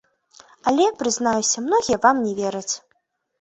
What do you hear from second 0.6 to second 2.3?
Але, прызнаюся, многія вам